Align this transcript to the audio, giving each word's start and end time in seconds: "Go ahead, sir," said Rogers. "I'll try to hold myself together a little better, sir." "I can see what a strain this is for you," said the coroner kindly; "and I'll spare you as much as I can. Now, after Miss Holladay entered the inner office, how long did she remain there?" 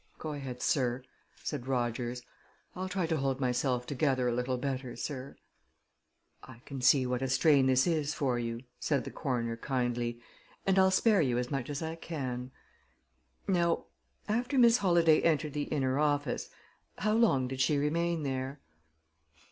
"Go 0.17 0.33
ahead, 0.33 0.63
sir," 0.63 1.03
said 1.43 1.67
Rogers. 1.67 2.23
"I'll 2.75 2.89
try 2.89 3.05
to 3.05 3.17
hold 3.17 3.39
myself 3.39 3.85
together 3.85 4.27
a 4.27 4.33
little 4.33 4.57
better, 4.57 4.95
sir." 4.95 5.35
"I 6.41 6.63
can 6.65 6.81
see 6.81 7.05
what 7.05 7.21
a 7.21 7.27
strain 7.27 7.67
this 7.67 7.85
is 7.85 8.11
for 8.15 8.39
you," 8.39 8.63
said 8.79 9.03
the 9.03 9.11
coroner 9.11 9.57
kindly; 9.57 10.19
"and 10.65 10.79
I'll 10.79 10.89
spare 10.89 11.21
you 11.21 11.37
as 11.37 11.51
much 11.51 11.69
as 11.69 11.83
I 11.83 11.93
can. 11.97 12.49
Now, 13.47 13.85
after 14.27 14.57
Miss 14.57 14.79
Holladay 14.79 15.21
entered 15.21 15.53
the 15.53 15.65
inner 15.65 15.99
office, 15.99 16.49
how 16.97 17.13
long 17.13 17.47
did 17.47 17.61
she 17.61 17.77
remain 17.77 18.23
there?" 18.23 18.59